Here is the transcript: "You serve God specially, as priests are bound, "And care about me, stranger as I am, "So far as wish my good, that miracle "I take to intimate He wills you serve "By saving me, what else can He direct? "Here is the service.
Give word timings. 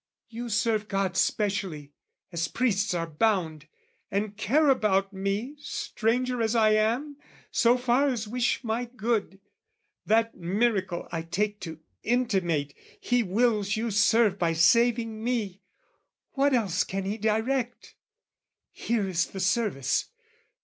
"You 0.29 0.49
serve 0.49 0.87
God 0.87 1.15
specially, 1.15 1.93
as 2.31 2.47
priests 2.47 2.95
are 2.95 3.05
bound, 3.05 3.67
"And 4.09 4.35
care 4.35 4.67
about 4.67 5.13
me, 5.13 5.53
stranger 5.59 6.41
as 6.41 6.55
I 6.55 6.71
am, 6.71 7.17
"So 7.51 7.77
far 7.77 8.07
as 8.07 8.27
wish 8.27 8.63
my 8.63 8.85
good, 8.85 9.39
that 10.07 10.33
miracle 10.33 11.07
"I 11.11 11.21
take 11.21 11.59
to 11.59 11.81
intimate 12.01 12.73
He 12.99 13.21
wills 13.21 13.77
you 13.77 13.91
serve 13.91 14.39
"By 14.39 14.53
saving 14.53 15.23
me, 15.23 15.61
what 16.31 16.51
else 16.55 16.83
can 16.83 17.05
He 17.05 17.19
direct? 17.19 17.93
"Here 18.71 19.07
is 19.07 19.27
the 19.27 19.39
service. 19.39 20.09